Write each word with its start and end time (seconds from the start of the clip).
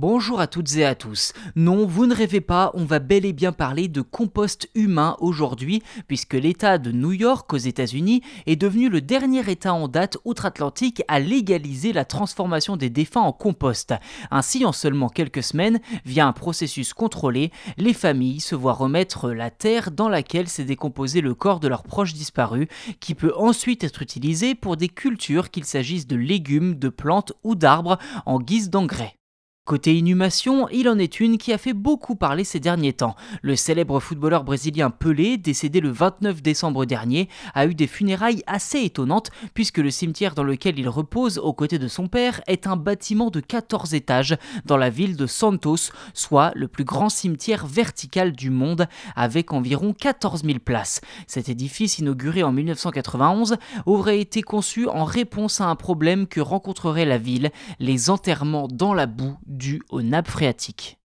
Bonjour 0.00 0.38
à 0.38 0.46
toutes 0.46 0.76
et 0.76 0.84
à 0.84 0.94
tous. 0.94 1.32
Non, 1.56 1.84
vous 1.84 2.06
ne 2.06 2.14
rêvez 2.14 2.40
pas, 2.40 2.70
on 2.74 2.84
va 2.84 3.00
bel 3.00 3.24
et 3.24 3.32
bien 3.32 3.50
parler 3.50 3.88
de 3.88 4.00
compost 4.00 4.70
humain 4.76 5.16
aujourd'hui, 5.18 5.82
puisque 6.06 6.34
l'État 6.34 6.78
de 6.78 6.92
New 6.92 7.10
York 7.10 7.52
aux 7.52 7.56
États-Unis 7.56 8.22
est 8.46 8.54
devenu 8.54 8.90
le 8.90 9.00
dernier 9.00 9.50
État 9.50 9.74
en 9.74 9.88
date 9.88 10.16
outre-Atlantique 10.24 11.02
à 11.08 11.18
légaliser 11.18 11.92
la 11.92 12.04
transformation 12.04 12.76
des 12.76 12.90
défunts 12.90 13.22
en 13.22 13.32
compost. 13.32 13.92
Ainsi, 14.30 14.64
en 14.64 14.70
seulement 14.70 15.08
quelques 15.08 15.42
semaines, 15.42 15.80
via 16.04 16.28
un 16.28 16.32
processus 16.32 16.94
contrôlé, 16.94 17.50
les 17.76 17.92
familles 17.92 18.38
se 18.38 18.54
voient 18.54 18.74
remettre 18.74 19.32
la 19.32 19.50
terre 19.50 19.90
dans 19.90 20.08
laquelle 20.08 20.46
s'est 20.46 20.62
décomposé 20.62 21.20
le 21.20 21.34
corps 21.34 21.58
de 21.58 21.66
leurs 21.66 21.82
proches 21.82 22.14
disparus, 22.14 22.68
qui 23.00 23.16
peut 23.16 23.34
ensuite 23.36 23.82
être 23.82 24.00
utilisé 24.00 24.54
pour 24.54 24.76
des 24.76 24.90
cultures, 24.90 25.50
qu'il 25.50 25.64
s'agisse 25.64 26.06
de 26.06 26.14
légumes, 26.14 26.78
de 26.78 26.88
plantes 26.88 27.32
ou 27.42 27.56
d'arbres, 27.56 27.98
en 28.26 28.38
guise 28.38 28.70
d'engrais. 28.70 29.17
Côté 29.68 29.98
inhumation, 29.98 30.66
il 30.70 30.88
en 30.88 30.98
est 30.98 31.20
une 31.20 31.36
qui 31.36 31.52
a 31.52 31.58
fait 31.58 31.74
beaucoup 31.74 32.14
parler 32.14 32.42
ces 32.42 32.58
derniers 32.58 32.94
temps. 32.94 33.14
Le 33.42 33.54
célèbre 33.54 34.00
footballeur 34.00 34.42
brésilien 34.42 34.88
Pelé, 34.88 35.36
décédé 35.36 35.80
le 35.80 35.90
29 35.90 36.40
décembre 36.40 36.86
dernier, 36.86 37.28
a 37.52 37.66
eu 37.66 37.74
des 37.74 37.86
funérailles 37.86 38.42
assez 38.46 38.80
étonnantes 38.80 39.30
puisque 39.52 39.76
le 39.76 39.90
cimetière 39.90 40.34
dans 40.34 40.42
lequel 40.42 40.78
il 40.78 40.88
repose 40.88 41.36
aux 41.36 41.52
côtés 41.52 41.78
de 41.78 41.86
son 41.86 42.08
père 42.08 42.40
est 42.46 42.66
un 42.66 42.76
bâtiment 42.76 43.28
de 43.28 43.40
14 43.40 43.92
étages 43.92 44.38
dans 44.64 44.78
la 44.78 44.88
ville 44.88 45.18
de 45.18 45.26
Santos, 45.26 45.92
soit 46.14 46.50
le 46.54 46.66
plus 46.66 46.84
grand 46.84 47.10
cimetière 47.10 47.66
vertical 47.66 48.32
du 48.32 48.48
monde 48.48 48.88
avec 49.16 49.52
environ 49.52 49.92
14 49.92 50.44
000 50.44 50.60
places. 50.60 51.02
Cet 51.26 51.50
édifice 51.50 51.98
inauguré 51.98 52.42
en 52.42 52.52
1991 52.52 53.58
aurait 53.84 54.20
été 54.20 54.40
conçu 54.40 54.88
en 54.88 55.04
réponse 55.04 55.60
à 55.60 55.66
un 55.66 55.76
problème 55.76 56.26
que 56.26 56.40
rencontrerait 56.40 57.04
la 57.04 57.18
ville, 57.18 57.50
les 57.80 58.08
enterrements 58.08 58.66
dans 58.66 58.94
la 58.94 59.04
boue 59.04 59.36
dû 59.58 59.82
aux 59.90 60.02
nappes 60.02 60.30
phréatiques. 60.30 60.97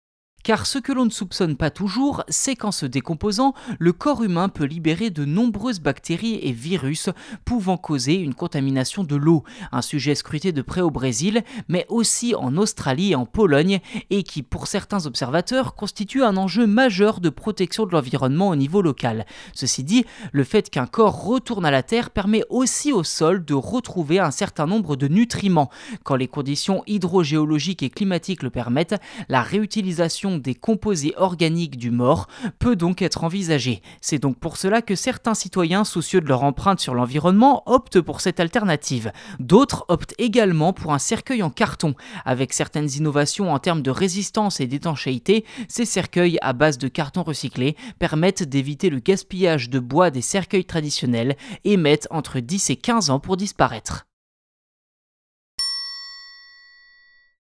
Car 0.43 0.67
ce 0.67 0.79
que 0.79 0.93
l'on 0.93 1.05
ne 1.05 1.11
soupçonne 1.11 1.57
pas 1.57 1.71
toujours, 1.71 2.25
c'est 2.29 2.57
qu'en 2.57 2.73
se 2.73 2.85
décomposant, 2.85 3.55
le 3.79 3.93
corps 3.93 4.25
humain 4.25 4.49
peut 4.49 4.65
libérer 4.65 5.11
de 5.11 5.25
nombreuses 5.25 5.79
bactéries 5.79 6.41
et 6.43 6.51
virus 6.51 7.11
pouvant 7.45 7.77
causer 7.77 8.15
une 8.15 8.35
contamination 8.35 9.05
de 9.05 9.15
l'eau, 9.15 9.45
un 9.71 9.83
sujet 9.83 10.17
scruté 10.17 10.51
de 10.51 10.63
près 10.63 10.81
au 10.81 10.91
Brésil, 10.91 11.45
mais 11.69 11.87
aussi 11.89 12.35
en 12.35 12.57
Australie 12.57 13.13
et 13.13 13.15
en 13.15 13.25
Pologne, 13.25 13.79
et 14.11 14.25
qui 14.25 14.43
pour 14.43 14.67
certains 14.67 15.07
observateurs 15.07 15.77
constitue 15.77 16.25
un 16.25 16.37
enjeu 16.37 16.67
majeur 16.67 17.21
de 17.21 17.29
protection 17.29 17.87
de 17.87 17.93
l'environnement 17.93 18.49
au 18.49 18.57
niveau 18.57 18.83
local. 18.83 19.27
Ceci 19.55 19.85
dit, 19.85 20.05
le 20.33 20.43
fait 20.43 20.71
qu'un 20.71 20.87
corps 20.87 21.23
retourne 21.23 21.65
à 21.65 21.71
la 21.71 21.85
Terre 21.85 22.11
permet 22.11 22.43
aussi 22.51 22.93
au 22.93 23.05
sol 23.05 23.45
de 23.45 23.55
retrouver 23.55 24.19
un 24.19 24.33
certain 24.33 24.67
nombre 24.67 24.97
de 24.97 25.07
nutriments. 25.07 25.71
Quand 26.03 26.17
les 26.17 26.29
conditions 26.29 26.83
hydrogéologiques 26.89 27.85
et 27.85 27.91
climatiques 27.91 28.43
le 28.43 28.51
permettent, 28.51 29.01
la 29.29 29.43
réutilisation 29.43 30.32
des 30.39 30.55
composés 30.55 31.15
organiques 31.17 31.77
du 31.77 31.91
mort 31.91 32.29
peut 32.59 32.77
donc 32.77 33.03
être 33.03 33.25
envisagé. 33.25 33.83
C'est 34.01 34.19
donc 34.19 34.39
pour 34.39 34.57
cela 34.57 34.83
que 34.83 34.95
certains 34.95 35.35
citoyens 35.35 35.85
soucieux 35.85 36.21
de 36.21 36.29
leur 36.29 36.43
empreinte 36.43 36.81
sur 36.81 36.95
l'environnement 36.95 37.63
optent 37.67 38.01
pour 38.01 38.21
cette 38.21 38.41
alternative. 38.41 39.13
D'autres 39.41 39.85
optent 39.89 40.15
également 40.19 40.73
pour 40.73 40.93
un 40.93 40.99
cercueil 40.99 41.43
en 41.43 41.51
carton. 41.51 41.95
Avec 42.25 42.53
certaines 42.53 42.91
innovations 42.91 43.53
en 43.53 43.59
termes 43.59 43.83
de 43.83 43.91
résistance 43.91 44.61
et 44.61 44.67
d'étanchéité, 44.67 45.45
ces 45.69 45.85
cercueils 45.85 46.39
à 46.43 46.53
base 46.53 46.79
de 46.79 46.89
carton 46.89 47.23
recyclé 47.23 47.77
permettent 47.99 48.43
d'éviter 48.43 48.91
le 48.91 48.99
gaspillage 48.99 49.71
de 49.71 49.79
bois 49.79 50.11
des 50.11 50.23
cercueils 50.23 50.65
traditionnels 50.65 51.37
et 51.65 51.77
mettent 51.77 52.09
entre 52.11 52.41
10 52.41 52.71
et 52.71 52.77
15 52.77 53.11
ans 53.11 53.21
pour 53.21 53.37
disparaître. 53.37 54.07